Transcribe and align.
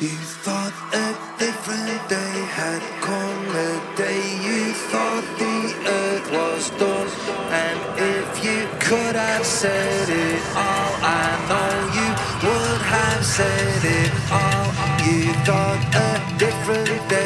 You 0.00 0.08
thought 0.08 0.72
a 0.94 1.12
different 1.38 2.08
day 2.08 2.36
had 2.56 2.80
come, 3.02 3.44
a 3.54 3.96
day 3.98 4.22
you 4.40 4.72
thought 4.72 5.24
the 5.36 5.74
earth 5.86 6.32
was 6.32 6.70
done. 6.80 7.10
And 7.52 7.78
if 7.98 8.42
you 8.42 8.66
could 8.80 9.14
have 9.14 9.44
said 9.44 10.08
it 10.08 10.42
all, 10.56 10.92
I 11.04 11.36
know 11.50 11.72
you 11.98 12.08
would 12.48 12.80
have 12.80 13.22
said 13.22 13.84
it 13.84 14.12
all. 14.32 14.72
You 15.04 15.34
thought 15.44 15.84
a 15.94 16.38
different 16.38 17.10
day. 17.10 17.19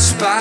the 0.00 0.06
spot. 0.06 0.39